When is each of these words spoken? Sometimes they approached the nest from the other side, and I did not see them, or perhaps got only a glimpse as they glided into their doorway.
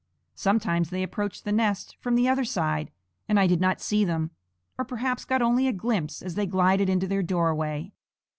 Sometimes 0.33 0.89
they 0.89 1.03
approached 1.03 1.45
the 1.45 1.51
nest 1.51 1.95
from 1.99 2.15
the 2.15 2.27
other 2.27 2.43
side, 2.43 2.91
and 3.29 3.39
I 3.39 3.45
did 3.45 3.61
not 3.61 3.79
see 3.79 4.03
them, 4.03 4.31
or 4.79 4.83
perhaps 4.83 5.25
got 5.25 5.43
only 5.43 5.67
a 5.67 5.71
glimpse 5.73 6.23
as 6.23 6.33
they 6.33 6.47
glided 6.47 6.89
into 6.89 7.05
their 7.05 7.21
doorway. 7.21 7.91